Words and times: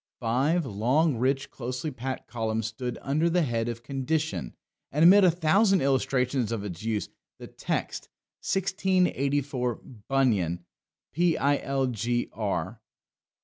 Five 0.19 0.65
long, 0.65 1.17
rich, 1.17 1.51
closely 1.51 1.91
packed 1.91 2.27
columns 2.27 2.65
stood 2.65 2.97
under 3.03 3.29
the 3.29 3.43
head 3.43 3.69
of 3.69 3.83
"Condition"; 3.83 4.55
and 4.91 5.03
amid 5.03 5.23
a 5.23 5.29
thousand 5.29 5.81
illustrations 5.81 6.51
of 6.51 6.63
its 6.63 6.81
use, 6.81 7.07
the 7.37 7.45
text: 7.45 8.09
"1684, 8.41 9.75
Bunyan, 10.07 10.65
Pilgr. 11.15 12.79